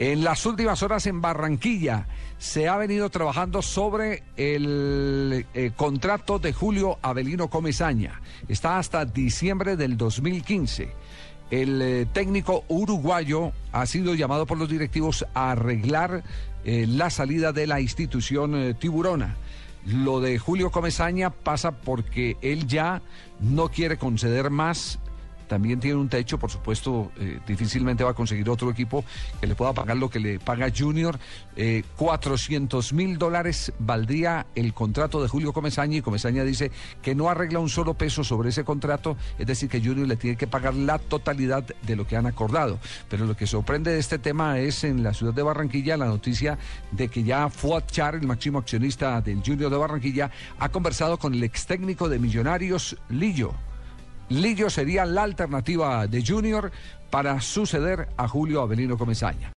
En 0.00 0.24
las 0.24 0.46
últimas 0.46 0.82
horas 0.82 1.06
en 1.06 1.20
Barranquilla 1.20 2.06
se 2.38 2.68
ha 2.68 2.78
venido 2.78 3.10
trabajando 3.10 3.60
sobre 3.60 4.22
el 4.38 5.44
eh, 5.52 5.72
contrato 5.76 6.38
de 6.38 6.54
Julio 6.54 6.98
Avelino 7.02 7.50
Comesaña. 7.50 8.22
Está 8.48 8.78
hasta 8.78 9.04
diciembre 9.04 9.76
del 9.76 9.98
2015. 9.98 10.90
El 11.50 11.82
eh, 11.82 12.06
técnico 12.14 12.64
uruguayo 12.68 13.52
ha 13.72 13.84
sido 13.84 14.14
llamado 14.14 14.46
por 14.46 14.56
los 14.56 14.70
directivos 14.70 15.26
a 15.34 15.50
arreglar 15.50 16.24
eh, 16.64 16.86
la 16.88 17.10
salida 17.10 17.52
de 17.52 17.66
la 17.66 17.82
institución 17.82 18.74
tiburona. 18.80 19.36
Lo 19.84 20.20
de 20.20 20.38
Julio 20.38 20.70
Comesaña 20.70 21.28
pasa 21.28 21.72
porque 21.72 22.38
él 22.40 22.66
ya 22.66 23.02
no 23.38 23.68
quiere 23.68 23.98
conceder 23.98 24.48
más 24.48 24.98
también 25.50 25.80
tiene 25.80 25.96
un 25.96 26.08
techo, 26.08 26.38
por 26.38 26.48
supuesto, 26.48 27.10
eh, 27.18 27.40
difícilmente 27.44 28.04
va 28.04 28.12
a 28.12 28.14
conseguir 28.14 28.48
otro 28.48 28.70
equipo 28.70 29.04
que 29.40 29.48
le 29.48 29.56
pueda 29.56 29.72
pagar 29.72 29.96
lo 29.96 30.08
que 30.08 30.20
le 30.20 30.38
paga 30.38 30.70
Junior. 30.74 31.18
Eh, 31.56 31.82
400 31.96 32.92
mil 32.92 33.18
dólares 33.18 33.72
valdría 33.80 34.46
el 34.54 34.72
contrato 34.72 35.20
de 35.20 35.26
Julio 35.26 35.52
Comesaña 35.52 35.96
y 35.96 36.02
Comesaña 36.02 36.44
dice 36.44 36.70
que 37.02 37.16
no 37.16 37.28
arregla 37.28 37.58
un 37.58 37.68
solo 37.68 37.94
peso 37.94 38.22
sobre 38.22 38.50
ese 38.50 38.62
contrato, 38.62 39.16
es 39.40 39.46
decir, 39.48 39.68
que 39.68 39.80
Junior 39.80 40.06
le 40.06 40.14
tiene 40.14 40.36
que 40.36 40.46
pagar 40.46 40.74
la 40.74 41.00
totalidad 41.00 41.64
de 41.64 41.96
lo 41.96 42.06
que 42.06 42.16
han 42.16 42.26
acordado. 42.26 42.78
Pero 43.08 43.26
lo 43.26 43.36
que 43.36 43.48
sorprende 43.48 43.90
de 43.90 43.98
este 43.98 44.20
tema 44.20 44.60
es 44.60 44.84
en 44.84 45.02
la 45.02 45.12
ciudad 45.14 45.34
de 45.34 45.42
Barranquilla 45.42 45.96
la 45.96 46.06
noticia 46.06 46.58
de 46.92 47.08
que 47.08 47.24
ya 47.24 47.50
Fuad 47.50 47.86
Char, 47.90 48.14
el 48.14 48.28
máximo 48.28 48.60
accionista 48.60 49.20
del 49.20 49.42
Junior 49.44 49.68
de 49.68 49.76
Barranquilla, 49.76 50.30
ha 50.60 50.68
conversado 50.68 51.18
con 51.18 51.34
el 51.34 51.42
ex 51.42 51.66
técnico 51.66 52.08
de 52.08 52.20
Millonarios, 52.20 52.96
Lillo. 53.08 53.52
Lillo 54.30 54.70
sería 54.70 55.04
la 55.04 55.24
alternativa 55.24 56.06
de 56.06 56.24
Junior 56.24 56.70
para 57.10 57.40
suceder 57.40 58.08
a 58.16 58.28
Julio 58.28 58.62
Avelino 58.62 58.96
Comesaña. 58.96 59.48